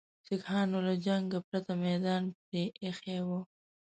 [0.25, 3.39] سیکهانو له جنګه پرته میدان پرې ایښی وو.